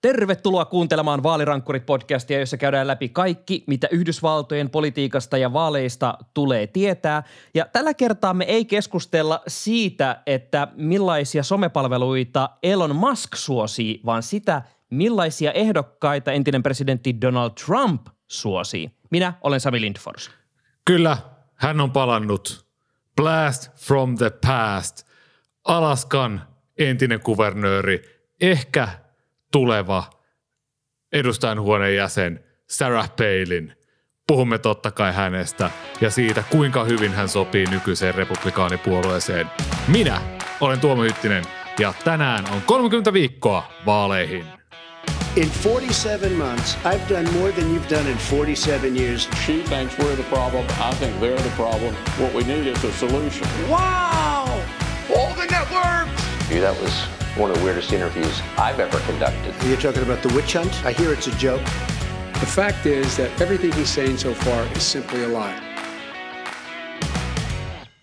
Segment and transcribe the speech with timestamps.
[0.00, 7.22] Tervetuloa kuuntelemaan Vaalirankkurit-podcastia, jossa käydään läpi kaikki, mitä Yhdysvaltojen politiikasta ja vaaleista tulee tietää.
[7.54, 14.62] Ja tällä kertaa me ei keskustella siitä, että millaisia somepalveluita Elon Musk suosii, vaan sitä,
[14.90, 18.90] millaisia ehdokkaita entinen presidentti Donald Trump suosii.
[19.10, 20.30] Minä olen Sami Lindfors.
[20.84, 21.18] Kyllä,
[21.54, 22.66] hän on palannut.
[23.16, 25.06] Blast from the past.
[25.64, 26.42] Alaskan
[26.78, 28.02] entinen kuvernööri,
[28.40, 28.88] ehkä
[29.56, 30.04] tuleva
[31.12, 33.72] edustajanhuoneen jäsen Sarah Palin.
[34.26, 39.46] Puhumme totta kai hänestä ja siitä, kuinka hyvin hän sopii nykyiseen republikaanipuolueeseen.
[39.88, 40.20] Minä
[40.60, 41.44] olen Tuomo Hyttinen
[41.78, 44.44] ja tänään on 30 viikkoa vaaleihin.
[45.36, 49.28] In 47 months, I've done more than you've done in 47 years.
[49.46, 50.64] She thinks we're the problem.
[50.64, 51.94] I think they're the problem.
[52.20, 53.48] What we need is a solution.
[53.70, 54.35] Wow!
[56.56, 56.80] All the networks!
[56.80, 59.54] That was one of the weirdest interviews I've ever conducted.
[59.68, 60.72] You're talking about the witch hunt?
[60.84, 61.64] I hear it's a joke.
[62.40, 65.54] The fact is that everything he's saying so far is simply a lie.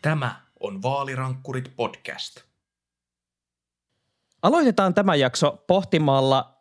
[0.01, 2.41] Tämä on Vaalirankkurit podcast.
[4.41, 6.52] Aloitetaan tämä jakso pohtimalla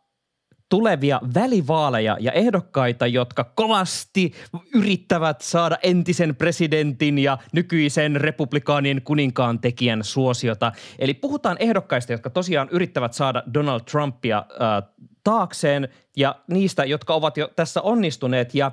[0.69, 4.33] tulevia välivaaleja ja ehdokkaita, jotka kovasti
[4.75, 10.71] yrittävät saada entisen presidentin ja nykyisen republikaanien kuninkaan tekijän suosiota.
[10.99, 14.89] Eli puhutaan ehdokkaista, jotka tosiaan yrittävät saada Donald Trumpia äh,
[15.23, 18.55] taakseen ja niistä, jotka ovat jo tässä onnistuneet.
[18.55, 18.71] Ja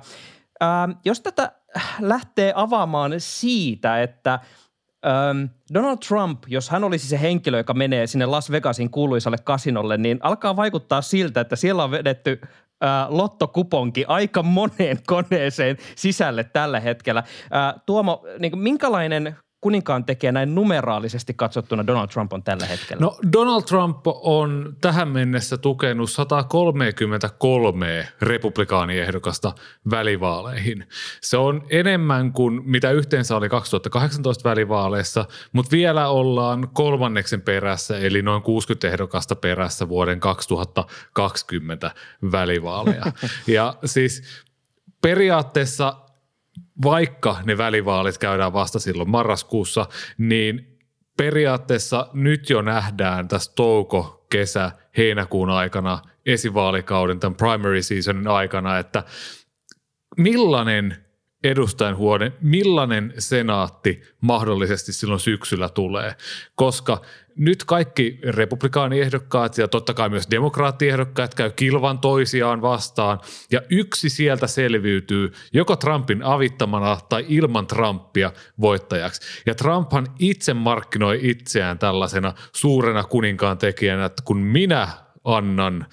[0.63, 1.51] äh, jos tätä
[1.99, 4.39] lähtee avaamaan siitä, että–
[5.05, 9.97] Öm, Donald Trump, jos hän olisi se henkilö, joka menee sinne Las Vegasin kuuluisalle kasinolle,
[9.97, 12.41] niin alkaa vaikuttaa siltä, että siellä on vedetty
[12.81, 17.23] ää, lottokuponki aika moneen koneeseen sisälle tällä hetkellä.
[17.51, 23.01] Ää, Tuomo, niin kuin, minkälainen kuninkaan tekee näin numeraalisesti katsottuna Donald Trump on tällä hetkellä?
[23.01, 29.53] No Donald Trump on tähän mennessä tukenut 133 republikaaniehdokasta
[29.91, 30.87] välivaaleihin.
[31.21, 38.21] Se on enemmän kuin mitä yhteensä oli 2018 välivaaleissa, mutta vielä ollaan kolmanneksen perässä eli
[38.21, 41.91] noin 60 ehdokasta perässä vuoden 2020
[42.31, 43.05] välivaaleja.
[43.47, 44.23] Ja siis
[45.01, 45.93] periaatteessa
[46.83, 49.85] vaikka ne välivaalit käydään vasta silloin marraskuussa,
[50.17, 50.79] niin
[51.17, 59.03] periaatteessa nyt jo nähdään tässä touko, kesä, heinäkuun aikana, esivaalikauden, tämän primary seasonin aikana, että
[60.17, 61.00] millainen
[61.43, 66.15] edustajan huone, millainen senaatti mahdollisesti silloin syksyllä tulee,
[66.55, 67.01] koska
[67.35, 73.19] nyt kaikki republikaaniehdokkaat ja totta kai myös demokraattiehdokkaat käy kilvan toisiaan vastaan
[73.51, 78.31] ja yksi sieltä selviytyy joko Trumpin avittamana tai ilman Trumpia
[78.61, 79.21] voittajaksi.
[79.45, 84.87] Ja Trumphan itse markkinoi itseään tällaisena suurena kuninkaan tekijänä, että kun minä
[85.23, 85.85] annan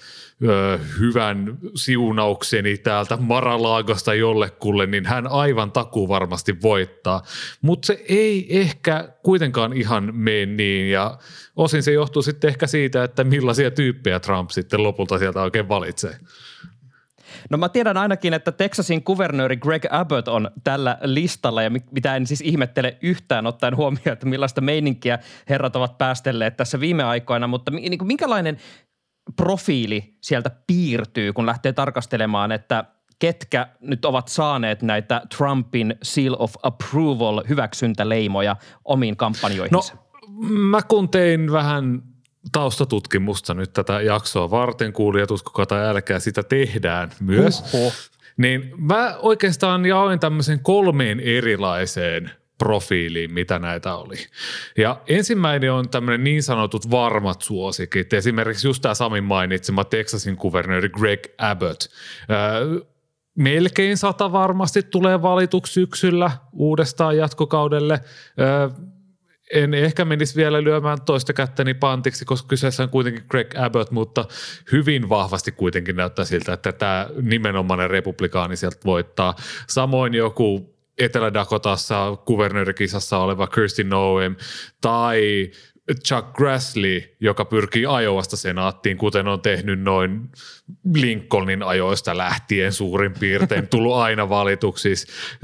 [0.47, 7.21] ö, hyvän siunaukseni täältä Maralaagosta jollekulle, niin hän aivan takuu varmasti voittaa.
[7.61, 11.17] Mutta se ei ehkä kuitenkaan ihan mene niin ja
[11.55, 16.15] osin se johtuu sitten ehkä siitä, että millaisia tyyppejä Trump sitten lopulta sieltä oikein valitsee.
[17.49, 22.27] No mä tiedän ainakin, että Texasin kuvernööri Greg Abbott on tällä listalla ja mitä en
[22.27, 25.19] siis ihmettele yhtään ottaen huomioon, että millaista meininkiä
[25.49, 28.57] herrat ovat päästelleet tässä viime aikoina, mutta niin minkälainen
[29.35, 32.85] profiili sieltä piirtyy, kun lähtee tarkastelemaan, että
[33.19, 39.93] ketkä nyt ovat saaneet näitä Trumpin seal of approval hyväksyntäleimoja omiin kampanjoihinsa?
[39.93, 39.99] No
[40.49, 42.01] mä kun tein vähän
[42.51, 47.63] taustatutkimusta nyt tätä jaksoa varten, kuulijat uskokaa tai älkää, sitä tehdään myös.
[47.73, 47.91] Oho.
[48.37, 54.15] Niin mä oikeastaan jaoin tämmöisen kolmeen erilaiseen profiiliin, mitä näitä oli.
[54.77, 58.13] Ja ensimmäinen on tämmöinen niin sanotut varmat suosikit.
[58.13, 61.81] Esimerkiksi just tämä Samin mainitsema Texasin kuvernööri Greg Abbott.
[62.31, 62.85] Öö,
[63.35, 67.99] melkein sata varmasti tulee valituksi syksyllä uudestaan jatkokaudelle.
[68.39, 68.69] Öö,
[69.53, 74.25] en ehkä menisi vielä lyömään toista kättäni pantiksi, koska kyseessä on kuitenkin Greg Abbott, mutta
[74.71, 79.35] hyvin vahvasti kuitenkin näyttää siltä, että tämä nimenomainen republikaani sieltä voittaa.
[79.67, 84.35] Samoin joku Etelä-Dakotassa kuvernöörikisassa oleva Kirstin Noem
[84.81, 85.51] tai
[86.05, 90.29] Chuck Grassley, joka pyrkii Ajovasta senaattiin, kuten on tehnyt noin
[90.95, 94.93] Lincolnin ajoista lähtien suurin piirtein, tullut aina valituksi,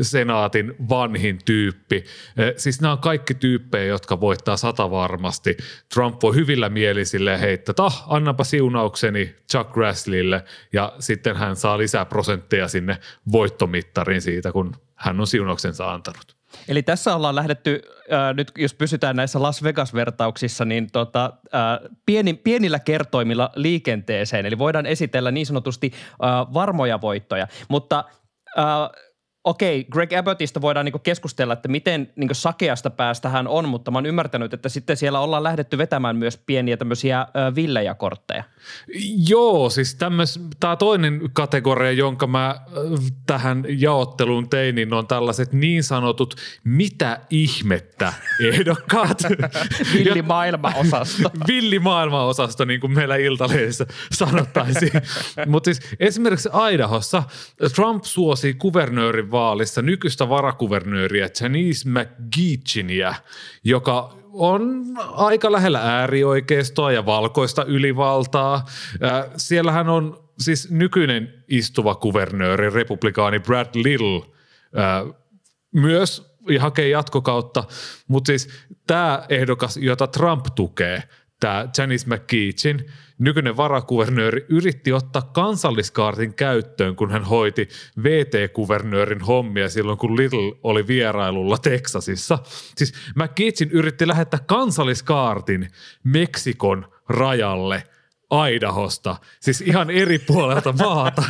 [0.02, 1.96] senaatin vanhin tyyppi.
[2.38, 5.57] Eh, siis nämä on kaikki tyyppejä, jotka voittaa sata varmasti.
[5.94, 10.44] Trump voi hyvillä mielisille heittää, tah, annapa siunaukseni Chuck Grassleylle,
[10.74, 12.98] ja sitten hän saa lisää prosentteja sinne
[13.31, 16.36] voittomittariin siitä, kun hän on siunauksensa antanut.
[16.68, 17.81] Eli tässä ollaan lähdetty,
[18.13, 24.45] äh, nyt jos pysytään näissä Las Vegas-vertauksissa, niin tota, äh, pieni, pienillä kertoimilla liikenteeseen.
[24.45, 27.47] Eli voidaan esitellä niin sanotusti äh, varmoja voittoja.
[27.69, 28.03] Mutta
[28.57, 28.65] äh,
[29.45, 33.97] okei, Greg Abbottista voidaan niinku keskustella, että miten niinku sakeasta päästä hän on, mutta mä
[33.97, 38.44] oon ymmärtänyt, että sitten siellä ollaan lähdetty vetämään myös pieniä tämmöisiä ö, villejä kortteja.
[39.30, 39.97] Joo, siis
[40.59, 42.57] tämä toinen kategoria, jonka mä äh,
[43.25, 48.13] tähän jaotteluun tein, niin on tällaiset niin sanotut mitä ihmettä
[48.44, 49.24] ehdokkaat.
[49.94, 51.31] Villi maailmaosasto.
[51.47, 54.92] Villi maailmaosasto, niin kuin meillä Iltalehdessä sanottaisiin.
[55.47, 57.24] Mutta siis esimerkiksi Idahossa
[57.75, 63.14] Trump suosi kuvernöörin vaalissa nykyistä varakuvernööriä Janice McGeechinia,
[63.64, 68.66] joka on aika lähellä äärioikeistoa ja valkoista ylivaltaa.
[69.38, 74.34] Siellähän on siis nykyinen istuva kuvernööri, republikaani Brad Little,
[75.74, 77.64] myös ja hakee jatkokautta,
[78.08, 78.50] mutta siis
[78.88, 81.04] tämä ehdokas, jota Trump tukee,
[81.40, 82.86] tämä Janice McKeechin,
[83.18, 87.70] nykyinen varakuvernööri, yritti ottaa kansalliskaartin käyttöön, kun hän hoiti
[88.04, 92.40] VT-kuvernöörin hommia silloin, kun Little oli vierailulla Teksasissa.
[92.78, 95.68] Siis McKeechin yritti lähettää kansalliskaartin
[96.04, 97.84] Meksikon rajalle–
[98.30, 101.24] Aidahosta, siis ihan eri puolelta maata.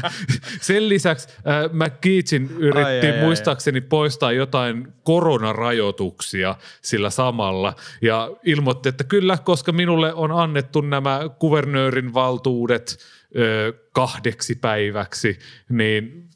[0.61, 1.43] Sen lisäksi äh,
[1.73, 3.87] McKeechin yritti ai, ai, muistaakseni ai.
[3.89, 12.13] poistaa jotain koronarajoituksia sillä samalla ja ilmoitti, että kyllä, koska minulle on annettu nämä kuvernöörin
[12.13, 12.97] valtuudet
[13.37, 15.39] ö, kahdeksi päiväksi,
[15.69, 16.29] niin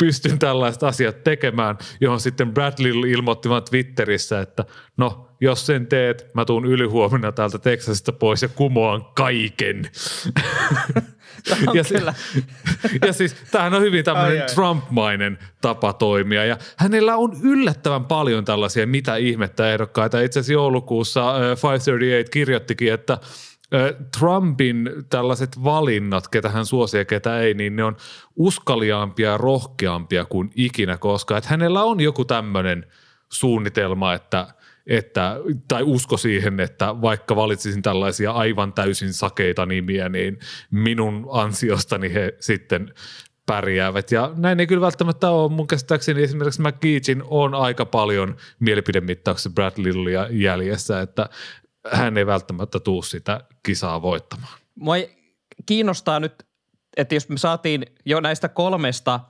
[0.00, 4.64] pystyn tällaiset asiat tekemään, johon sitten Bradley ilmoitti Twitterissä, että
[4.96, 9.90] no, jos sen teet, mä tuun ylihuomenna täältä Teksasista pois ja kumoan kaiken.
[11.74, 12.14] ja, kyllä.
[13.06, 18.86] ja siis tämähän on hyvin tämmöinen Trump-mainen tapa toimia ja hänellä on yllättävän paljon tällaisia
[18.86, 20.20] mitä ihmettä ehdokkaita.
[20.20, 23.18] Itse asiassa joulukuussa 538 kirjoittikin, että–
[24.18, 27.96] Trumpin tällaiset valinnat, ketä hän suosii ja ketä ei, niin ne on
[28.36, 31.36] uskaliaampia ja rohkeampia kuin ikinä koska.
[31.36, 32.86] Että hänellä on joku tämmöinen
[33.28, 34.46] suunnitelma, että,
[34.90, 35.36] että,
[35.68, 40.38] tai usko siihen, että vaikka valitsisin tällaisia aivan täysin sakeita nimiä, niin
[40.70, 42.94] minun ansiostani he sitten
[43.46, 44.12] pärjäävät.
[44.12, 45.50] Ja näin ei kyllä välttämättä ole.
[45.50, 51.28] Mun käsittääkseni esimerkiksi McGeechin on aika paljon mielipidemittauksia Brad Lillya jäljessä, että
[51.92, 54.58] hän ei välttämättä tuu sitä kisaa voittamaan.
[54.74, 54.94] Mua
[55.66, 56.46] kiinnostaa nyt,
[56.96, 59.20] että jos me saatiin jo näistä kolmesta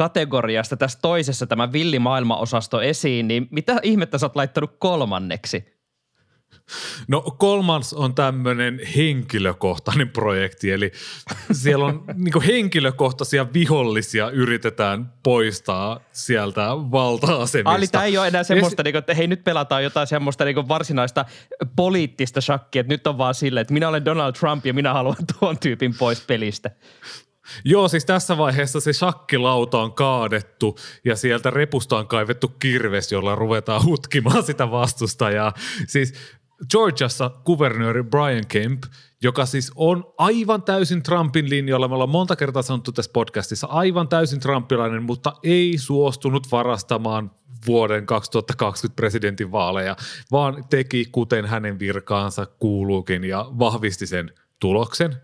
[0.00, 5.80] kategoriasta tässä toisessa tämä villimaailmaosasto esiin, niin mitä ihmettä sä oot laittanut kolmanneksi?
[7.08, 10.92] No kolmas on tämmöinen henkilökohtainen projekti, eli
[11.52, 17.70] siellä on niin henkilökohtaisia vihollisia yritetään poistaa sieltä valta-asemista.
[17.70, 20.68] Ali, tämä ei ole enää semmoista, niin kuin, että hei nyt pelataan jotain semmoista niin
[20.68, 21.24] varsinaista
[21.76, 25.16] poliittista shakkia, että nyt on vaan silleen, että minä olen Donald Trump ja minä haluan
[25.38, 26.70] tuon tyypin pois pelistä.
[27.64, 33.34] Joo, siis tässä vaiheessa se shakkilauta on kaadettu ja sieltä repusta on kaivettu kirves, jolla
[33.34, 35.52] ruvetaan hutkimaan sitä vastustajaa.
[35.86, 36.14] Siis
[36.70, 38.82] Georgiassa kuvernööri Brian Kemp,
[39.22, 44.08] joka siis on aivan täysin Trumpin linjalla, me ollaan monta kertaa sanottu tässä podcastissa, aivan
[44.08, 47.30] täysin trumpilainen, mutta ei suostunut varastamaan
[47.66, 49.96] vuoden 2020 presidentin vaaleja,
[50.32, 55.16] vaan teki kuten hänen virkaansa kuuluukin ja vahvisti sen tuloksen.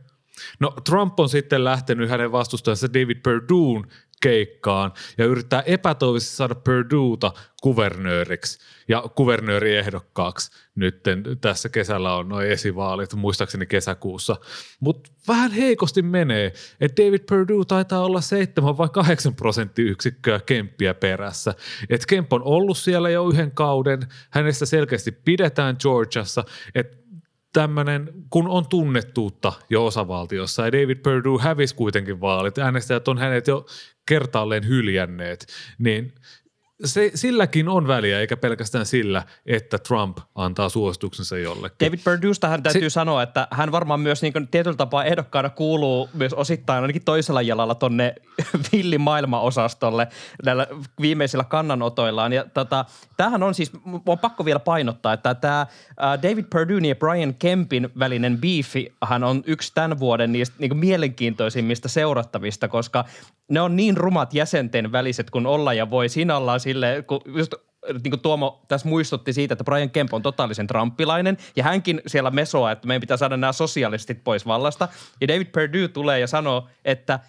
[0.60, 3.86] No Trump on sitten lähtenyt hänen vastustajansa David Perduun
[4.22, 11.02] keikkaan ja yrittää epätoivisesti saada Perduuta kuvernööriksi ja kuvernööriehdokkaaksi nyt
[11.40, 14.36] tässä kesällä on noin esivaalit, muistaakseni kesäkuussa.
[14.80, 21.54] Mutta vähän heikosti menee, että David Perdue taitaa olla 7 vai 8 prosenttiyksikköä Kemppiä perässä.
[21.90, 24.00] Et Kemp on ollut siellä jo yhden kauden,
[24.30, 26.96] hänestä selkeästi pidetään Georgiassa, että
[27.56, 30.64] tämmöinen, kun on tunnettuutta jo osavaltiossa.
[30.64, 33.66] Ja David Perdue hävisi kuitenkin vaalit, äänestäjät on hänet jo
[34.08, 35.46] kertaalleen hyljänneet,
[35.78, 36.12] niin
[36.84, 41.86] se, silläkin on väliä, eikä pelkästään sillä, että Trump antaa suosituksensa jollekin.
[41.86, 41.98] David
[42.48, 46.82] hän täytyy se, sanoa, että hän varmaan myös niin tietyllä tapaa ehdokkaana kuuluu myös osittain
[46.82, 48.14] ainakin toisella jalalla tonne
[48.72, 50.08] villi maailmaosastolle
[50.44, 50.66] näillä
[51.00, 52.32] viimeisillä kannanotoillaan.
[52.32, 52.84] Ja tota,
[53.16, 53.72] tämähän on siis,
[54.06, 55.66] on pakko vielä painottaa, että tämä
[56.22, 61.88] David Perdue ja Brian Kempin välinen beefi hän on yksi tämän vuoden niistä niin mielenkiintoisimmista
[61.88, 63.04] seurattavista, koska
[63.50, 66.08] ne on niin rumat jäsenten väliset kuin olla ja voi.
[66.08, 67.54] Siinä ollaan sille, kun just
[67.92, 72.30] niin kuin Tuomo tässä muistutti siitä, että Brian Kemp on totaalisen trumpilainen ja hänkin siellä
[72.30, 74.88] mesoa, että meidän pitää saada nämä sosialistit pois vallasta.
[75.20, 77.20] Ja David Perdue tulee ja sanoo, että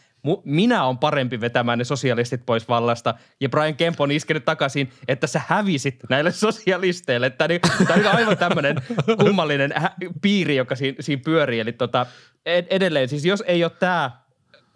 [0.43, 3.13] minä on parempi vetämään ne sosialistit pois vallasta.
[3.39, 7.29] Ja Brian Kemp on iskenyt takaisin, että sä hävisit näille sosialisteille.
[7.29, 8.81] Tämä on, tämä on aivan tämmöinen
[9.19, 9.73] kummallinen
[10.21, 11.59] piiri, joka siinä, siinä pyörii.
[11.59, 12.05] Eli tota,
[12.45, 14.11] ed- edelleen, siis jos ei ole tämä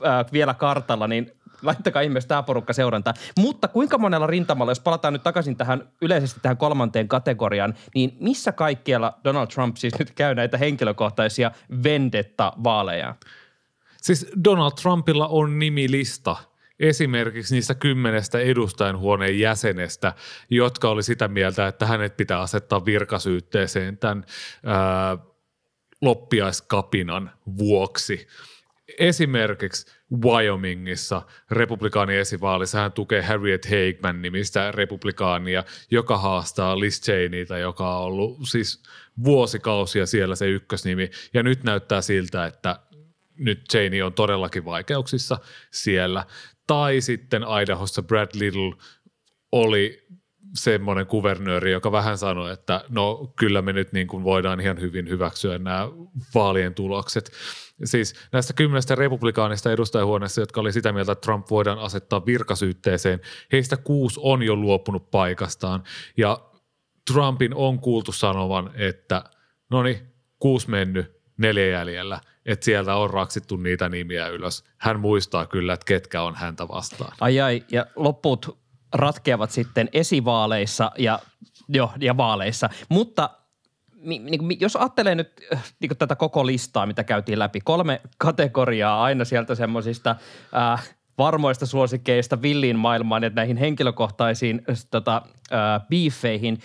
[0.05, 1.31] äh, vielä kartalla, niin
[1.61, 3.13] laittakaa ihmeessä tämä porukka seurantaa.
[3.39, 8.51] Mutta kuinka monella rintamalla, jos palataan nyt takaisin tähän yleisesti tähän kolmanteen kategoriaan, niin missä
[8.51, 11.51] kaikkialla Donald Trump siis nyt käy näitä henkilökohtaisia
[11.83, 13.15] vendetta-vaaleja?
[14.01, 16.35] Siis Donald Trumpilla on nimilista
[16.79, 20.13] esimerkiksi niistä kymmenestä edustajanhuoneen jäsenestä,
[20.49, 24.25] jotka oli sitä mieltä, että hänet pitää asettaa virkasyytteeseen tämän
[24.65, 25.17] ää,
[26.01, 28.27] loppiaiskapinan vuoksi.
[28.99, 29.91] Esimerkiksi
[30.25, 31.21] Wyomingissa
[31.51, 38.37] republikaanin esivaalissa hän tukee Harriet Hageman nimistä republikaania, joka haastaa Liz Cheneytä, joka on ollut
[38.43, 38.83] siis
[39.23, 41.09] vuosikausia siellä se ykkösnimi.
[41.33, 42.79] Ja nyt näyttää siltä, että
[43.37, 45.37] nyt Cheney on todellakin vaikeuksissa
[45.71, 46.25] siellä.
[46.67, 48.73] Tai sitten Idahossa Brad Little
[49.51, 50.07] oli
[50.53, 55.09] semmoinen kuvernööri, joka vähän sanoi, että no kyllä me nyt niin kuin voidaan ihan hyvin
[55.09, 55.87] hyväksyä nämä
[56.35, 57.31] vaalien tulokset.
[57.83, 63.19] Siis näistä kymmenestä republikaanista edustajahuoneessa, jotka oli sitä mieltä, että Trump voidaan asettaa virkasyytteeseen,
[63.51, 65.83] heistä kuusi on jo luopunut paikastaan.
[66.17, 66.39] Ja
[67.11, 69.23] Trumpin on kuultu sanovan, että
[69.69, 69.99] no niin,
[70.39, 74.63] kuusi mennyt, neljä jäljellä, että sieltä on raksittu niitä nimiä ylös.
[74.77, 77.13] Hän muistaa kyllä, että ketkä on häntä vastaan.
[77.19, 78.60] Ai ai, ja loput
[78.93, 81.19] ratkeavat sitten esivaaleissa ja,
[81.67, 82.69] jo, ja vaaleissa.
[82.89, 83.29] Mutta
[84.01, 85.41] niin, jos ajattelee nyt
[85.79, 90.15] niin tätä koko listaa, mitä käytiin läpi, kolme kategoriaa aina sieltä semmoisista
[90.55, 95.21] äh, varmoista suosikeista villiin maailmaan ja näihin henkilökohtaisiin tota,
[95.53, 96.59] äh, biifeihin.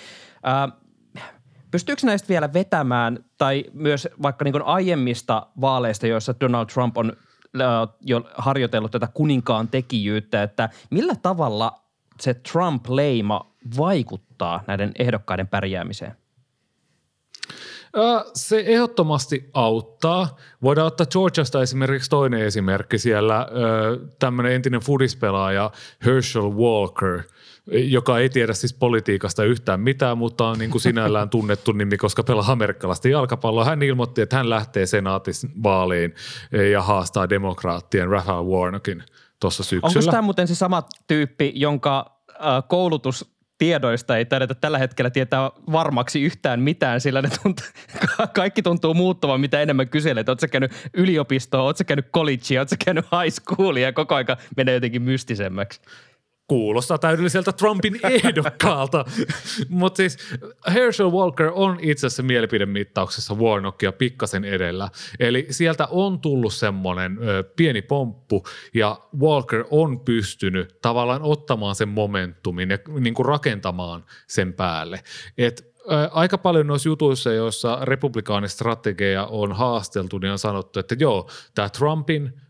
[0.46, 0.72] Äh,
[1.70, 7.12] pystyykö näistä vielä vetämään tai myös vaikka niin aiemmista vaaleista, joissa Donald Trump on
[7.60, 7.66] äh,
[8.00, 11.85] jo harjoitellut tätä kuninkaan tekijyyttä, että millä tavalla
[12.20, 16.16] se Trump-leima vaikuttaa näiden ehdokkaiden pärjäämiseen?
[18.34, 20.36] Se ehdottomasti auttaa.
[20.62, 23.46] Voidaan ottaa Georgiasta esimerkiksi toinen esimerkki siellä,
[24.18, 25.70] tämmöinen entinen fudispelaaja
[26.04, 27.22] Herschel Walker,
[27.66, 32.22] joka ei tiedä siis politiikasta yhtään mitään, mutta on niin kuin sinällään tunnettu nimi, koska
[32.22, 33.64] pelaa amerikkalaista jalkapalloa.
[33.64, 36.14] Hän ilmoitti, että hän lähtee senaatisvaaliin
[36.72, 39.02] ja haastaa demokraattien Raphael Warnockin
[39.40, 39.98] tuossa syksyllä.
[39.98, 42.20] Onko tämä muuten se sama tyyppi, jonka
[42.68, 47.66] koulutus tiedoista ei taidetä tällä hetkellä tietää varmaksi yhtään mitään, sillä ne tuntuu,
[48.34, 50.28] kaikki tuntuu muuttuvan, mitä enemmän kyselet.
[50.28, 55.02] Oletko käynyt yliopistoa, oletko käynyt collegea, oletko käynyt high schoolia ja koko aika menee jotenkin
[55.02, 55.80] mystisemmäksi
[56.48, 59.04] kuulostaa täydelliseltä Trumpin ehdokkaalta.
[59.68, 60.18] Mutta siis
[60.74, 64.88] Herschel Walker on itse asiassa mielipidemittauksessa Warnockia pikkasen edellä.
[65.20, 71.88] Eli sieltä on tullut semmoinen ö, pieni pomppu ja Walker on pystynyt tavallaan ottamaan sen
[71.88, 75.00] momentumin ja niin kuin rakentamaan sen päälle.
[75.38, 75.76] Et
[76.10, 82.40] aika paljon noissa jutuissa, joissa republikaanistrategia on haasteltu, niin on sanottu, että joo, tämä Trumpin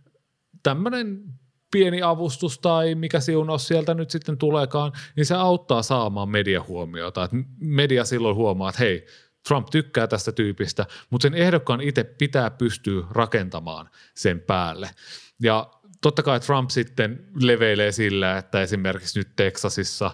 [0.62, 1.22] tämmöinen
[1.70, 7.24] pieni avustus tai mikä siunaus sieltä nyt sitten tuleekaan, niin se auttaa saamaan mediahuomiota.
[7.24, 7.30] Et
[7.60, 9.06] media silloin huomaa, että hei,
[9.48, 14.90] Trump tykkää tästä tyypistä, mutta sen ehdokkaan itse pitää pystyä rakentamaan sen päälle.
[15.42, 15.70] Ja
[16.02, 20.10] totta kai Trump sitten leveilee sillä, että esimerkiksi nyt Teksasissa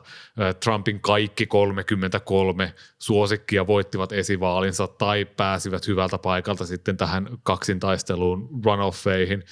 [0.65, 9.45] Trumpin kaikki 33 suosikkia voittivat esivaalinsa tai pääsivät hyvältä paikalta sitten tähän kaksintaisteluun runoffeihin.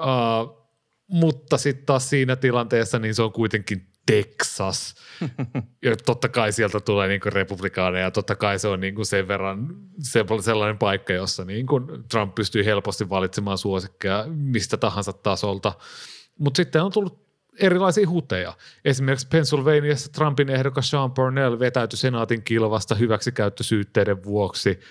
[0.00, 0.61] Uh,
[1.12, 4.94] mutta sitten taas siinä tilanteessa niin se on kuitenkin Texas.
[5.84, 10.24] Ja totta kai sieltä tulee niin republikaaneja, totta kai se on niin sen verran se,
[10.40, 11.66] sellainen paikka, jossa niin
[12.10, 15.72] Trump pystyy helposti valitsemaan suosikkeja mistä tahansa tasolta.
[16.38, 17.22] Mutta sitten on tullut
[17.60, 18.54] erilaisia huteja.
[18.84, 24.80] Esimerkiksi Pennsylvaniassa Trumpin ehdokas Sean Parnell vetäytyi senaatin kilvasta hyväksikäyttösyytteiden vuoksi–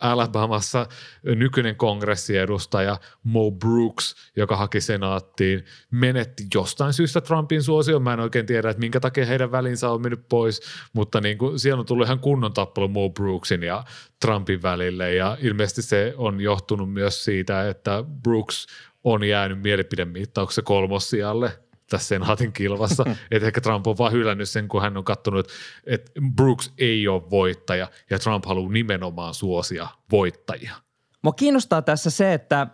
[0.00, 0.86] Alabamassa
[1.22, 8.02] nykyinen kongressiedustaja Mo Brooks, joka haki senaattiin, menetti jostain syystä Trumpin suosion.
[8.02, 10.60] Mä en oikein tiedä, että minkä takia heidän välinsä on mennyt pois,
[10.92, 13.84] mutta niin kuin, siellä on tullut ihan kunnon tappelu Mo Brooksin ja
[14.20, 18.66] Trumpin välille ja ilmeisesti se on johtunut myös siitä, että Brooks
[19.04, 21.58] on jäänyt mielipidemittauksessa kolmossijalle–
[21.90, 23.04] tässä senaatin kilvassa.
[23.30, 25.48] että ehkä Trump on vaan hylännyt sen, kun hän on katsonut,
[25.86, 30.74] että Brooks ei ole voittaja ja Trump haluaa nimenomaan suosia voittajia.
[31.22, 32.66] Mua kiinnostaa tässä se, että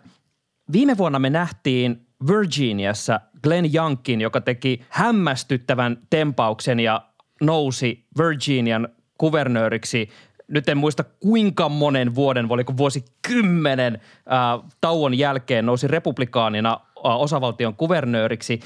[0.71, 7.01] viime vuonna me nähtiin Virginiassa Glenn Youngkin, joka teki hämmästyttävän tempauksen ja
[7.41, 8.87] nousi Virginian
[9.17, 10.09] kuvernööriksi
[10.51, 17.75] nyt en muista kuinka monen vuoden, oliko vuosi kymmenen äh, tauon jälkeen nousi republikaanina osavaltion
[17.75, 18.59] kuvernööriksi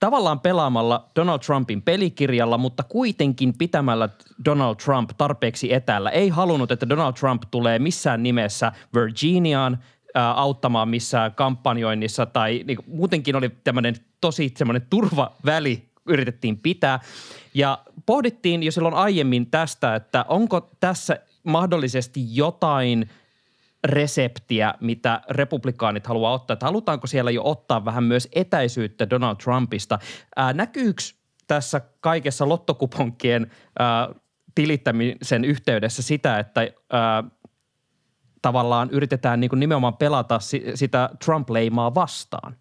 [0.00, 4.08] tavallaan pelaamalla Donald Trumpin pelikirjalla, mutta kuitenkin pitämällä
[4.44, 6.10] Donald Trump tarpeeksi etäällä.
[6.10, 9.78] Ei halunnut, että Donald Trump tulee missään nimessä Virginiaan
[10.34, 17.00] auttamaan missään kampanjoinnissa tai niin muutenkin oli tämmöinen tosi semmoinen turvaväli yritettiin pitää.
[17.54, 23.10] Ja pohdittiin jo silloin aiemmin tästä, että onko tässä mahdollisesti jotain
[23.84, 26.54] reseptiä, mitä republikaanit haluaa ottaa.
[26.54, 29.98] Että halutaanko siellä jo ottaa vähän myös etäisyyttä Donald Trumpista?
[30.36, 31.02] Ää, näkyykö
[31.46, 34.08] tässä kaikessa lottokuponkien ää,
[34.54, 36.60] tilittämisen yhteydessä sitä, että
[36.92, 37.24] ää,
[38.42, 40.38] tavallaan yritetään niin kuin nimenomaan pelata
[40.74, 42.56] sitä Trump-leimaa vastaan?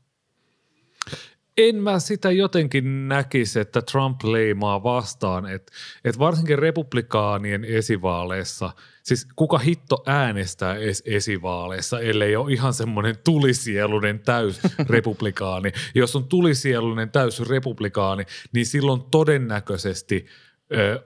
[1.57, 5.71] En mä sitä jotenkin näkisi, että Trump leimaa vastaan, että
[6.03, 14.19] et varsinkin republikaanien esivaaleissa, siis kuka hitto äänestää edes esivaaleissa, ellei ole ihan semmoinen tulisielunen
[14.19, 15.71] täys republikaani.
[15.95, 20.25] Jos on tulisielunen täys republikaani, niin silloin todennäköisesti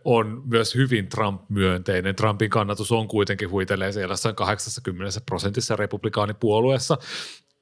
[0.05, 2.15] on myös hyvin Trump-myönteinen.
[2.15, 6.97] Trumpin kannatus on kuitenkin huitelee siellä 80 prosentissa republikaanipuolueessa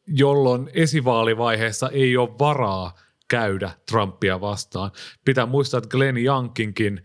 [0.08, 2.94] jolloin esivaalivaiheessa ei ole varaa
[3.28, 4.92] käydä Trumpia vastaan.
[5.26, 7.04] Pitää muistaa, että Glenn Youngkinkin,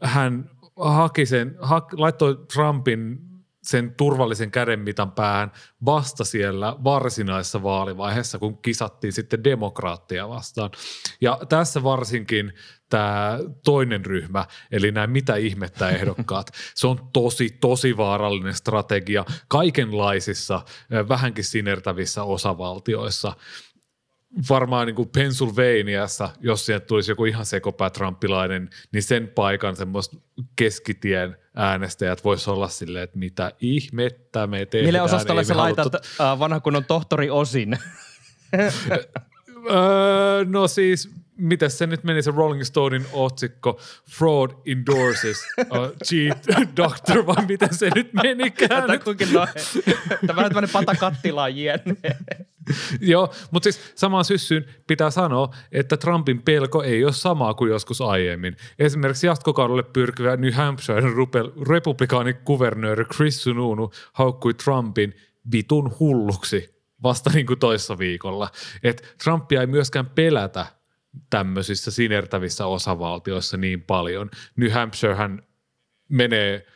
[0.00, 3.18] hän haki sen, ha, laittoi Trumpin
[3.64, 5.52] sen turvallisen kädenmitan päähän
[5.84, 10.70] vasta siellä varsinaisessa vaalivaiheessa, kun kisattiin sitten demokraattia vastaan.
[11.20, 12.52] Ja tässä varsinkin
[12.88, 20.62] tämä toinen ryhmä, eli nämä mitä ihmettä ehdokkaat, se on tosi, tosi vaarallinen strategia kaikenlaisissa
[21.08, 23.32] vähänkin sinertävissä osavaltioissa
[24.50, 30.16] varmaan niin kuin Pennsylvaniassa, jos sieltä tulisi joku ihan sekopää trumpilainen, niin sen paikan semmoista
[30.56, 34.88] keskitien äänestäjät voisi olla silleen, että mitä ihmettä me tehdään.
[34.88, 37.78] Mille osastolle sä laitat uh, vanha kunnon tohtori Osin?
[39.70, 46.46] öö, no siis mitä se nyt meni se Rolling Stonein otsikko, Fraud endorses uh, cheat
[46.76, 49.00] doctor, vai miten se nyt menikään?
[50.26, 51.46] Tämä on tämmöinen patakattila
[53.00, 58.00] Joo, mutta siis samaan syssyyn pitää sanoa, että Trumpin pelko ei ole samaa kuin joskus
[58.00, 58.56] aiemmin.
[58.78, 61.04] Esimerkiksi jatkokaudelle pyrkivä New Hampshiren
[61.68, 65.14] republikaanikuvernööri Chris Sununu haukkui Trumpin
[65.52, 68.50] vitun hulluksi vasta niin kuin toissa viikolla.
[68.82, 70.66] Et Trumpia ei myöskään pelätä
[71.30, 74.30] tämmöisissä sinertävissä osavaltioissa niin paljon.
[74.56, 75.42] New Hampshirehän
[76.08, 76.66] menee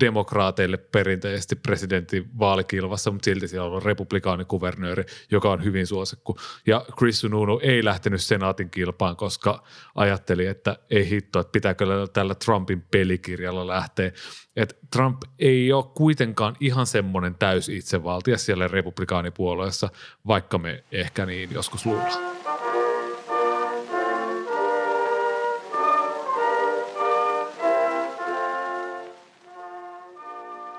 [0.00, 6.36] demokraateille perinteisesti presidentin vaalikilvassa, mutta silti siellä on republikaanikuvernööri, joka on hyvin suosikku.
[6.66, 9.62] Ja Chris Sununu ei lähtenyt senaatin kilpaan, koska
[9.94, 14.12] ajatteli, että ei hitto, että pitääkö tällä Trumpin pelikirjalla lähteä.
[14.56, 19.88] Et Trump ei ole kuitenkaan ihan semmoinen täys itsevaltia siellä republikaanipuolueessa,
[20.26, 22.39] vaikka me ehkä niin joskus luullaan.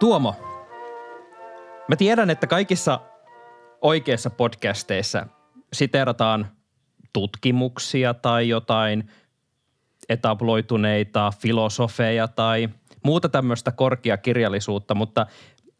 [0.01, 0.35] Tuomo,
[1.87, 2.99] mä tiedän, että kaikissa
[3.81, 5.27] oikeissa podcasteissa
[5.73, 6.47] siterataan
[7.13, 9.09] tutkimuksia tai jotain
[10.09, 12.69] etabloituneita filosofeja tai
[13.03, 15.27] muuta tämmöistä korkeakirjallisuutta, mutta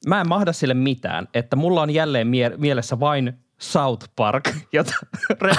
[0.07, 4.93] mä en mahda sille mitään, että mulla on jälleen mie- mielessä vain South Park, jota,
[5.41, 5.53] re,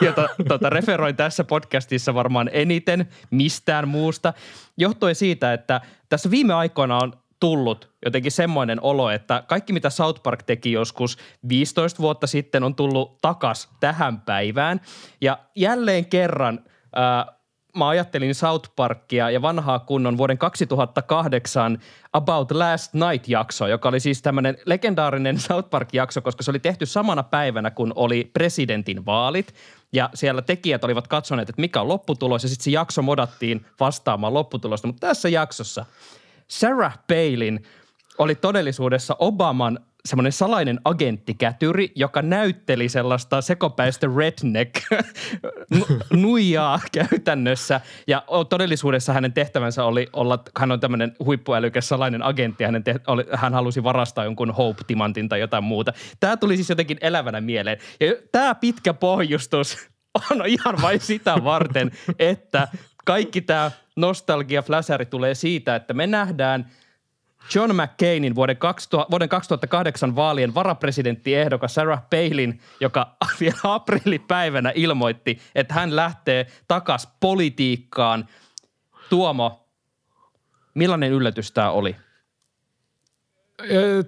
[0.00, 4.32] jota tota, referoin tässä podcastissa varmaan eniten mistään muusta,
[4.76, 10.22] johtuen siitä, että tässä viime aikoina on tullut jotenkin semmoinen olo, että kaikki mitä South
[10.22, 14.80] Park teki joskus 15 vuotta sitten on tullut takas tähän päivään.
[15.20, 17.26] Ja jälleen kerran ää,
[17.76, 21.78] mä ajattelin South Parkia ja vanhaa kunnon vuoden 2008
[22.12, 27.22] About Last Night-jakso, joka oli siis tämmöinen legendaarinen South Park-jakso, koska se oli tehty samana
[27.22, 29.54] päivänä, kun oli presidentin vaalit.
[29.92, 34.34] Ja siellä tekijät olivat katsoneet, että mikä on lopputulos, ja sitten se jakso modattiin vastaamaan
[34.34, 34.86] lopputulosta.
[34.86, 35.86] Mutta tässä jaksossa–
[36.50, 37.62] Sarah Palin
[38.18, 44.74] oli todellisuudessa Obaman semmoinen salainen agenttikätyri, joka näytteli sellaista sekopäistä redneck
[46.12, 47.80] nuijaa käytännössä.
[48.06, 53.24] Ja todellisuudessa hänen tehtävänsä oli olla, hän on tämmöinen huippuälykäs salainen agentti, hänen te, oli,
[53.34, 55.92] hän halusi varastaa jonkun Hope-timantin tai jotain muuta.
[56.20, 57.78] Tämä tuli siis jotenkin elävänä mieleen.
[58.00, 59.88] Ja tämä pitkä pohjustus
[60.30, 62.68] on ihan vain sitä varten, että
[63.04, 66.70] kaikki tämä nostalgia-fläsäri tulee siitä, että me nähdään
[67.54, 75.74] John McCainin vuoden, 2000, vuoden 2008 vaalien varapresidenttiehdokas Sarah Palin, joka vielä aprillipäivänä ilmoitti, että
[75.74, 78.28] hän lähtee takas politiikkaan.
[79.10, 79.68] Tuomo,
[80.74, 81.96] millainen yllätys tämä oli?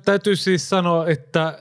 [0.05, 1.59] Täytyy siis sanoa, että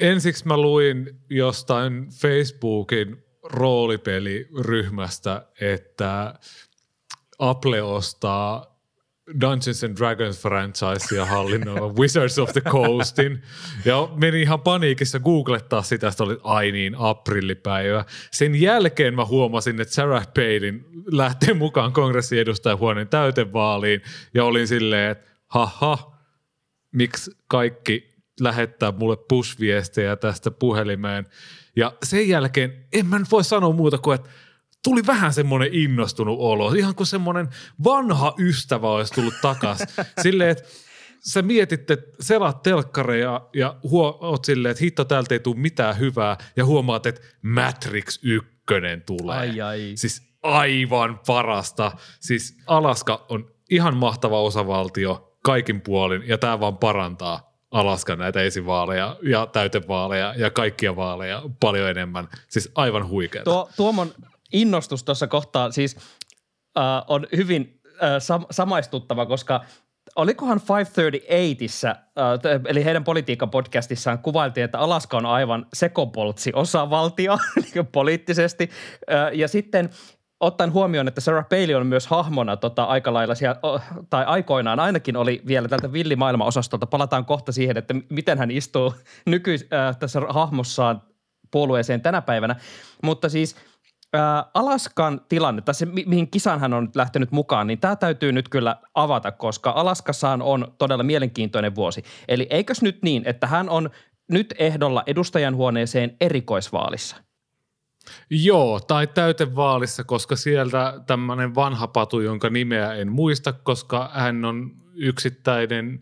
[0.00, 6.34] ensiksi mä luin jostain Facebookin roolipeliryhmästä, että
[7.42, 8.72] Apple ostaa
[9.40, 13.42] Dungeons and Dragons franchisea hallinnoiva Wizards of the Coastin.
[13.84, 18.04] Ja meni ihan paniikissa googlettaa sitä, että oli ai niin, aprillipäivä.
[18.30, 24.02] Sen jälkeen mä huomasin, että Sarah Palin lähtee mukaan kongressiedustajahuoneen täytevaaliin
[24.34, 26.18] ja olin silleen, että haha,
[26.92, 28.08] miksi kaikki
[28.40, 31.26] lähettää mulle push-viestejä tästä puhelimeen.
[31.76, 34.30] Ja sen jälkeen en mä nyt voi sanoa muuta kuin, että
[34.84, 36.72] tuli vähän semmoinen innostunut olo.
[36.72, 37.48] Ihan kuin semmoinen
[37.84, 39.86] vanha ystävä olisi tullut takaisin.
[40.22, 40.64] Silleen, että
[41.20, 45.98] sä mietit, että selaat telkkareja ja huo, oot silleen, että hitto täältä ei tule mitään
[45.98, 48.50] hyvää ja huomaat, että Matrix 1
[49.06, 49.38] tulee.
[49.38, 49.92] Ai, ai.
[49.94, 51.92] Siis aivan parasta.
[52.20, 59.16] Siis Alaska on ihan mahtava osavaltio kaikin puolin ja tämä vaan parantaa Alaskan näitä esivaaleja
[59.22, 62.28] ja täytevaaleja ja kaikkia vaaleja paljon enemmän.
[62.48, 63.44] Siis aivan huikeaa.
[63.44, 64.12] Tuo, Tuomon
[64.52, 65.96] innostus tuossa kohtaa siis
[66.78, 69.60] äh, on hyvin äh, sam- samaistuttava, koska
[70.16, 77.38] olikohan 538issä, äh, eli heidän politiikan podcastissaan kuvailtiin, että Alaska on aivan sekopoltsi osavaltio
[77.74, 78.70] niin poliittisesti.
[79.12, 79.90] Äh, ja sitten
[80.40, 83.60] ottaen huomioon, että Sarah Palin on myös hahmona tota, aika lailla siellä,
[84.10, 86.86] tai aikoinaan ainakin oli vielä tältä villimaailma-osastolta.
[86.86, 88.94] Palataan kohta siihen, että miten hän istuu
[89.26, 91.02] nykyis, äh, tässä hahmossaan
[91.50, 92.56] puolueeseen tänä päivänä.
[93.02, 93.56] Mutta siis–
[94.54, 98.32] Alaskan tilanne, tai se mi- mihin kisan hän on nyt lähtenyt mukaan, niin tämä täytyy
[98.32, 102.02] nyt kyllä avata, koska Alaskassaan on todella mielenkiintoinen vuosi.
[102.28, 103.90] Eli eikös nyt niin, että hän on
[104.30, 107.16] nyt ehdolla edustajanhuoneeseen erikoisvaalissa?
[108.30, 114.70] Joo, tai täytevaalissa, koska sieltä tämmöinen vanha patu, jonka nimeä en muista, koska hän on
[114.94, 116.00] yksittäinen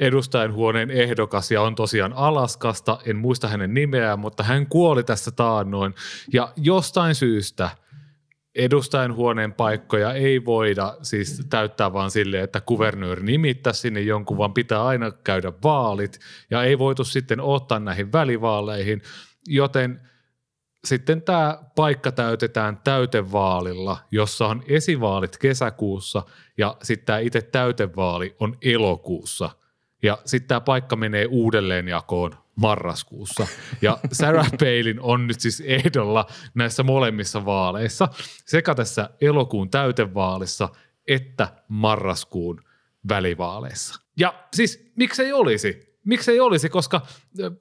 [0.00, 5.94] edustajanhuoneen ehdokas ja on tosiaan Alaskasta, en muista hänen nimeään, mutta hän kuoli tässä taannoin.
[6.32, 7.70] Ja jostain syystä
[8.54, 14.84] edustajanhuoneen paikkoja ei voida siis täyttää vaan silleen, että kuvernööri nimittää sinne jonkun, vaan pitää
[14.86, 16.20] aina käydä vaalit.
[16.50, 19.02] Ja ei voitu sitten ottaa näihin välivaaleihin,
[19.46, 20.00] joten–
[20.84, 26.22] sitten tämä paikka täytetään täytevaalilla, jossa on esivaalit kesäkuussa
[26.58, 29.50] ja sitten tämä itse täytevaali on elokuussa.
[30.02, 33.46] Ja sitten tämä paikka menee uudelleenjakoon marraskuussa.
[33.82, 38.08] Ja Sarah Palin on nyt siis ehdolla näissä molemmissa vaaleissa,
[38.46, 40.68] sekä tässä elokuun täytevaalissa
[41.06, 42.64] että marraskuun
[43.08, 44.00] välivaaleissa.
[44.16, 45.89] Ja siis miksei olisi?
[46.10, 47.00] Miksei olisi, koska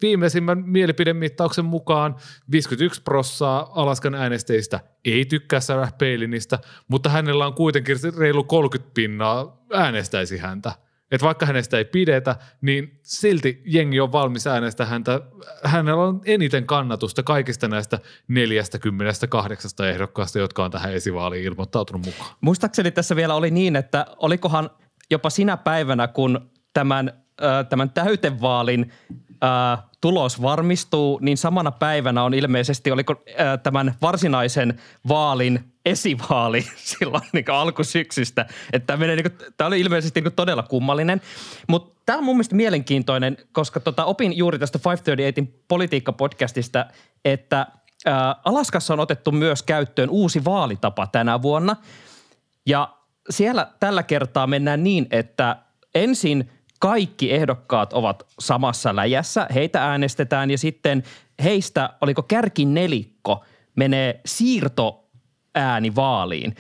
[0.02, 2.16] viimeisimmän mielipidemittauksen mukaan
[2.52, 9.64] 51 prossaa Alaskan äänestäjistä ei tykkää Sarah Palinista, mutta hänellä on kuitenkin reilu 30 pinnaa
[9.74, 10.72] äänestäisi häntä.
[11.12, 15.22] Että vaikka hänestä ei pidetä, niin silti jengi on valmis äänestää häntä.
[15.64, 22.36] Hänellä on eniten kannatusta kaikista näistä 48 ehdokkaasta, jotka on tähän esivaaliin ilmoittautunut mukaan.
[22.42, 24.70] Muistaakseni tässä vielä oli niin, että olikohan
[25.12, 27.24] jopa sinä päivänä, kun tämän
[27.70, 28.92] tämän täytevaalin
[30.02, 33.16] tulos varmistuu, niin samana päivänä on ilmeisesti, oliko
[33.64, 36.68] tämän varsinaisen vaalin esivaali
[37.00, 38.46] silloin niin alkusyksystä.
[38.74, 41.22] Että tämä, niin kuin, tämä oli ilmeisesti niin todella kummallinen.
[41.68, 46.86] Mutta tämä on mun mielestä mielenkiintoinen, koska tota, opin juuri tästä 538 politiikka-podcastista,
[47.26, 47.68] että
[48.06, 51.76] ää, Alaskassa on otettu myös käyttöön uusi vaalitapa tänä vuonna.
[52.66, 52.94] Ja
[53.30, 55.56] siellä tällä kertaa mennään niin, että
[55.96, 56.50] ensin–
[56.80, 61.04] kaikki ehdokkaat ovat samassa läjässä, heitä äänestetään ja sitten
[61.44, 63.44] heistä, oliko kärki nelikko,
[63.76, 65.10] menee siirto
[65.56, 66.56] ääni vaaliin.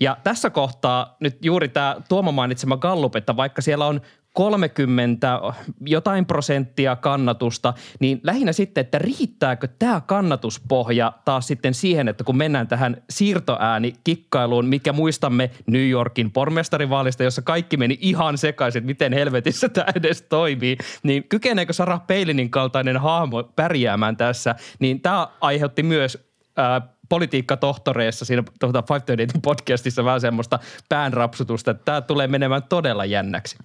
[0.00, 4.00] Ja tässä kohtaa nyt juuri tämä Tuomo mainitsema Gallup, että vaikka siellä on
[4.32, 5.40] 30
[5.86, 12.36] jotain prosenttia kannatusta, niin lähinnä sitten, että riittääkö tämä kannatuspohja taas sitten siihen, että kun
[12.36, 19.12] mennään tähän siirtoääni kikkailuun, mikä muistamme New Yorkin pormestarivaalista, jossa kaikki meni ihan sekaisin, miten
[19.12, 25.82] helvetissä tämä edes toimii, niin kykeneekö Sarah Palinin kaltainen hahmo pärjäämään tässä, niin tämä aiheutti
[25.82, 33.04] myös ää, politiikkatohtoreissa siinä tuota 538 podcastissa vähän semmoista päänrapsutusta, että tämä tulee menemään todella
[33.04, 33.58] jännäksi.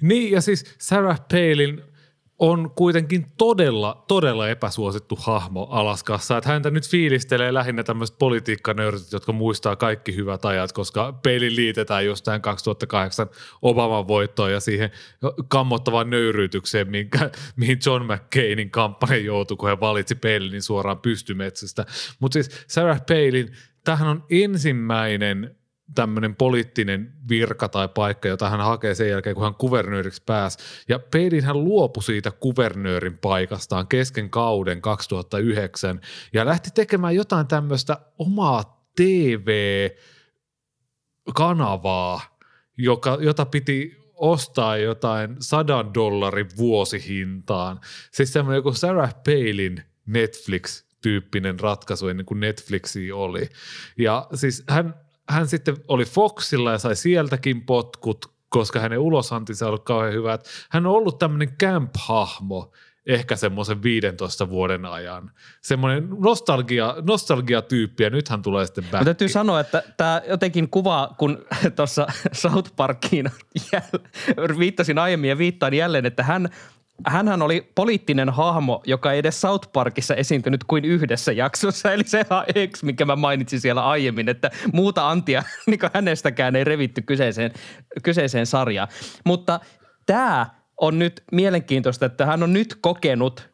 [0.00, 1.82] Niin, ja siis Sarah Palin
[2.38, 6.36] on kuitenkin todella, todella epäsuosittu hahmo Alaskassa.
[6.36, 12.06] Että häntä nyt fiilistelee lähinnä tämmöiset politiikkanörtit, jotka muistaa kaikki hyvät ajat, koska Palin liitetään
[12.06, 13.26] just tähän 2008
[13.62, 14.90] Obaman voittoon ja siihen
[15.48, 21.86] kammottavaan nöyryytykseen, minkä, mihin John McCainin kampanja joutui, kun hän valitsi Palinin suoraan pystymetsästä.
[22.20, 23.52] Mutta siis Sarah Palin,
[23.84, 25.57] tähän on ensimmäinen
[25.94, 30.58] tämmöinen poliittinen virka tai paikka, jota hän hakee sen jälkeen, kun hän kuvernööriksi pääsi.
[30.88, 36.00] Ja Palin hän luopui siitä kuvernöörin paikastaan kesken kauden 2009
[36.32, 38.78] ja lähti tekemään jotain tämmöistä omaa
[41.26, 42.20] TV-kanavaa,
[42.76, 47.80] joka, jota piti ostaa jotain sadan dollarin vuosihintaan.
[48.12, 53.48] Siis semmoinen joku Sarah Palin Netflix-tyyppinen ratkaisu ennen kuin Netflixi oli.
[53.98, 54.94] Ja siis hän,
[55.28, 60.38] hän sitten oli Foxilla ja sai sieltäkin potkut, koska hänen ulosantinsa oli kauhean hyvä.
[60.70, 62.72] Hän on ollut tämmöinen camp-hahmo,
[63.06, 65.30] ehkä semmoisen 15 vuoden ajan.
[65.62, 69.04] Semmoinen nostalgia, nostalgia-tyyppi ja nythän tulee sitten back.
[69.04, 71.44] täytyy sanoa, että tämä jotenkin kuvaa, kun
[71.76, 73.30] tuossa South Parkiin
[74.58, 76.48] viittasin aiemmin ja viittaan jälleen, että hän
[77.06, 81.92] Hänhän oli poliittinen hahmo, joka ei edes South Parkissa esiintynyt kuin yhdessä jaksossa.
[81.92, 82.26] Eli se
[82.72, 87.52] X, mikä mä mainitsin siellä aiemmin, että muuta antia niin hänestäkään ei revitty kyseiseen,
[88.02, 88.88] kyseiseen sarjaan.
[89.24, 89.60] Mutta
[90.06, 90.46] tämä
[90.80, 93.47] on nyt mielenkiintoista, että hän on nyt kokenut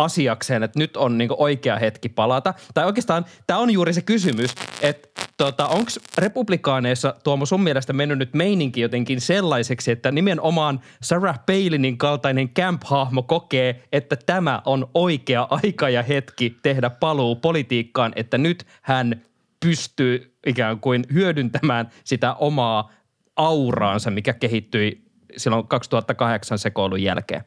[0.00, 2.54] asiakseen, että nyt on niin oikea hetki palata.
[2.74, 8.18] Tai oikeastaan tämä on juuri se kysymys, että tota, onko republikaaneissa Tuomo sun mielestä mennyt
[8.18, 15.48] nyt meininki jotenkin sellaiseksi, että nimenomaan Sarah Palinin kaltainen camp-hahmo kokee, että tämä on oikea
[15.50, 19.22] aika ja hetki tehdä paluu politiikkaan, että nyt hän
[19.60, 22.90] pystyy ikään kuin hyödyntämään sitä omaa
[23.36, 25.02] auraansa, mikä kehittyi
[25.36, 27.44] silloin 2008 sekoilun jälkeen.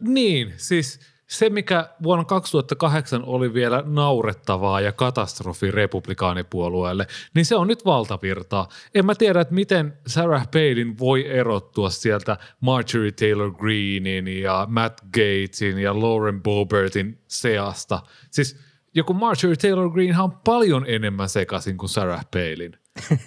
[0.00, 7.66] Niin, siis se mikä vuonna 2008 oli vielä naurettavaa ja katastrofi republikaanipuolueelle, niin se on
[7.66, 8.68] nyt valtavirtaa.
[8.94, 15.00] En mä tiedä, että miten Sarah Palin voi erottua sieltä Marjorie Taylor Greenin ja Matt
[15.00, 18.02] Gatesin ja Lauren Bobertin seasta.
[18.30, 18.56] Siis
[18.94, 22.72] joku Marjorie Taylor Green on paljon enemmän sekaisin kuin Sarah Palin.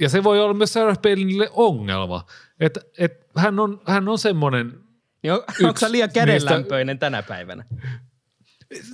[0.00, 2.26] ja se voi olla myös Sarah Palinille ongelma,
[2.60, 4.81] että et hän on, hän on semmoinen
[5.22, 7.06] Joo, onko sä liian kädenlämpöinen niistä...
[7.06, 7.64] tänä päivänä?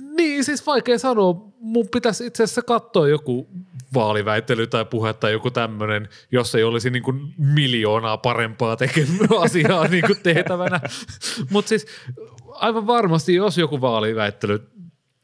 [0.01, 1.33] Niin, siis vaikea sanoa.
[1.59, 3.49] Mun pitäisi itse asiassa katsoa joku
[3.93, 9.87] vaaliväittely tai puhe tai joku tämmöinen, jos ei olisi niin kuin miljoonaa parempaa tekemään asiaa
[9.87, 10.79] niin kuin tehtävänä.
[11.49, 11.87] Mutta siis
[12.47, 14.69] aivan varmasti, jos joku vaaliväittely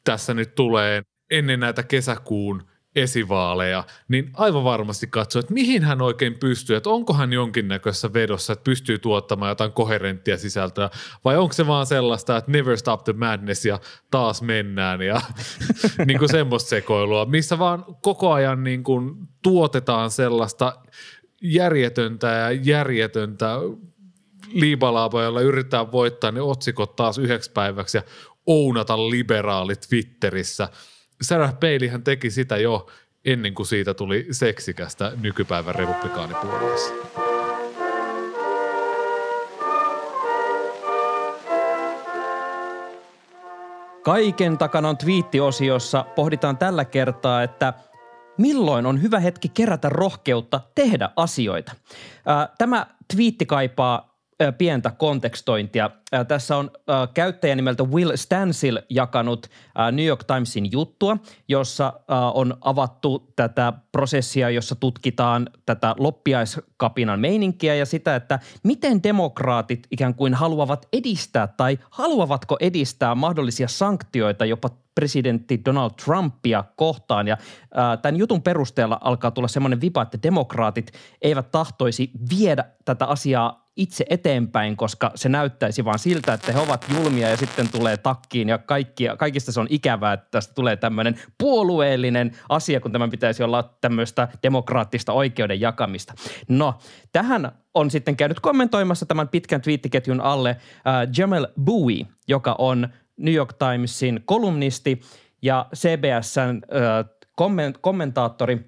[0.03, 2.63] tässä nyt tulee ennen näitä kesäkuun–
[2.95, 8.53] esivaaleja, niin aivan varmasti katsoo, että mihin hän oikein pystyy, että onko hän jonkinnäköisessä vedossa,
[8.53, 10.89] että pystyy tuottamaan jotain koherenttia sisältöä,
[11.25, 13.79] vai onko se vaan sellaista, että never stop the madness ja
[14.11, 15.21] taas mennään ja
[16.05, 20.75] niin kuin semmoista sekoilua, missä vaan koko ajan niin kuin tuotetaan sellaista
[21.41, 23.57] järjetöntä ja järjetöntä
[24.53, 28.03] liibalaapa, jolla yritetään voittaa ne otsikot taas yhdeksi päiväksi ja
[28.45, 30.69] ounata liberaalit Twitterissä–
[31.21, 32.87] Sarah Paleyhän teki sitä jo
[33.25, 36.93] ennen kuin siitä tuli seksikästä nykypäivän republikaanipuolueessa.
[44.03, 47.73] Kaiken takana on twiittiosiossa pohditaan tällä kertaa, että
[48.37, 51.71] milloin on hyvä hetki kerätä rohkeutta tehdä asioita.
[52.57, 54.14] Tämä twiitti kaipaa
[54.57, 55.89] pientä kontekstointia.
[56.27, 56.71] Tässä on
[57.13, 59.47] käyttäjä nimeltä Will Stansil jakanut
[59.91, 61.17] New York Timesin juttua,
[61.47, 61.93] jossa
[62.33, 70.15] on avattu tätä prosessia, jossa tutkitaan tätä loppiaiskapinan meininkiä ja sitä, että miten demokraatit ikään
[70.15, 77.27] kuin haluavat edistää tai haluavatko edistää mahdollisia sanktioita jopa presidentti Donald Trumpia kohtaan.
[77.27, 77.37] Ja
[77.73, 83.65] ää, tämän jutun perusteella alkaa tulla semmoinen vipa, että demokraatit eivät tahtoisi viedä tätä asiaa
[83.75, 88.49] itse eteenpäin, koska se näyttäisi vaan siltä, että he ovat julmia ja sitten tulee takkiin
[88.49, 93.43] ja kaikki, kaikista se on ikävää, että tästä tulee tämmöinen puolueellinen asia, kun tämän pitäisi
[93.43, 96.13] olla tämmöistä demokraattista oikeuden jakamista.
[96.47, 96.75] No,
[97.11, 100.57] tähän on sitten käynyt kommentoimassa tämän pitkän twiittiketjun alle äh,
[101.17, 105.01] Jamel Bowie, joka on New York Timesin kolumnisti
[105.41, 106.61] ja CBSn
[107.81, 108.59] kommentaattori.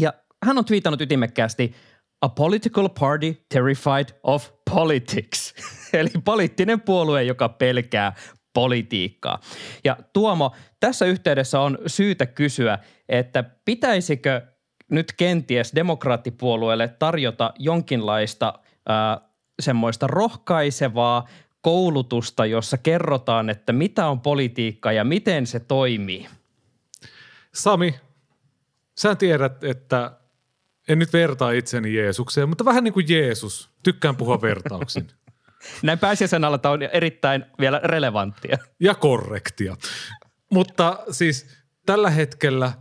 [0.00, 0.12] Ja
[0.44, 1.74] hän on twiitannut ytimekkäästi–
[2.22, 5.54] A political party terrified of politics.
[5.92, 8.12] Eli poliittinen puolue, joka pelkää
[8.54, 9.40] politiikkaa.
[9.84, 14.42] Ja Tuomo, tässä yhteydessä on syytä kysyä, että pitäisikö
[14.90, 18.54] nyt kenties demokraattipuolueelle tarjota jonkinlaista
[18.90, 19.28] äh,
[19.62, 21.28] semmoista rohkaisevaa
[21.62, 26.28] koulutusta, jossa kerrotaan, että mitä on politiikka ja miten se toimii?
[27.54, 27.94] Sami,
[28.98, 30.18] sä tiedät, että
[30.88, 33.70] en nyt vertaa itseni Jeesukseen, mutta vähän niin kuin Jeesus.
[33.82, 35.08] Tykkään puhua vertauksin.
[35.82, 38.58] Näin pääsiäisen alla on erittäin vielä relevanttia.
[38.80, 39.76] Ja korrektia.
[40.50, 41.46] Mutta siis
[41.86, 42.72] tällä hetkellä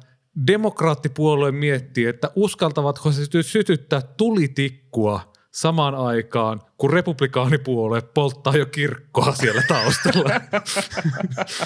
[0.48, 9.62] demokraattipuolue miettii, että uskaltavatko se sytyttää tulitikkua samaan aikaan, kun republikaanipuolue polttaa jo kirkkoa siellä
[9.68, 10.30] taustalla.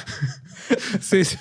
[1.10, 1.38] siis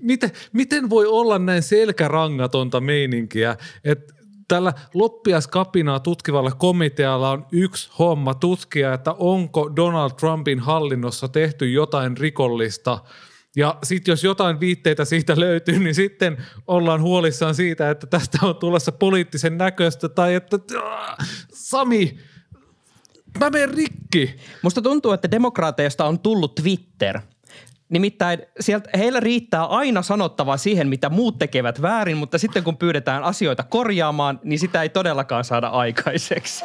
[0.00, 4.14] miten, miten voi olla näin selkärangatonta meininkiä, että
[4.48, 12.16] tällä loppiaskapinaa tutkivalla komitealla on yksi homma tutkia, että onko Donald Trumpin hallinnossa tehty jotain
[12.16, 12.98] rikollista–
[13.56, 18.56] ja sitten jos jotain viitteitä siitä löytyy, niin sitten ollaan huolissaan siitä, että tästä on
[18.56, 20.58] tulossa poliittisen näköistä tai että
[21.52, 22.18] Sami,
[23.38, 24.36] mä menen rikki.
[24.62, 27.20] Musta tuntuu, että demokraateista on tullut Twitter.
[27.88, 33.24] Nimittäin sieltä, heillä riittää aina sanottavaa siihen, mitä muut tekevät väärin, mutta sitten kun pyydetään
[33.24, 36.64] asioita korjaamaan, niin sitä ei todellakaan saada aikaiseksi.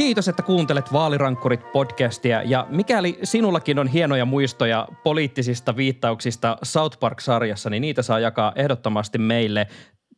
[0.00, 7.70] Kiitos, että kuuntelet Vaalirankkurit podcastia ja mikäli sinullakin on hienoja muistoja poliittisista viittauksista South Park-sarjassa,
[7.70, 9.66] niin niitä saa jakaa ehdottomasti meille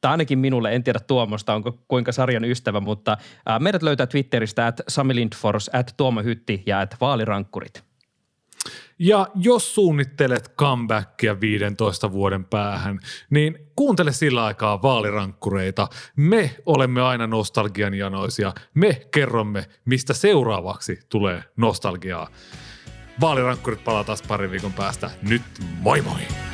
[0.00, 3.16] tai ainakin minulle, en tiedä Tuomosta, onko kuinka sarjan ystävä, mutta
[3.60, 7.84] meidät löytää Twitteristä at Sami Lindfors, at Tuomo Hytti ja at Vaalirankkurit.
[8.98, 15.88] Ja jos suunnittelet comebackia 15 vuoden päähän, niin kuuntele sillä aikaa vaalirankkureita.
[16.16, 18.52] Me olemme aina nostalgian janoisia.
[18.74, 22.28] Me kerromme, mistä seuraavaksi tulee nostalgiaa.
[23.20, 25.10] Vaalirankkurit palaa taas parin viikon päästä.
[25.22, 25.42] Nyt
[25.80, 26.51] moi moi!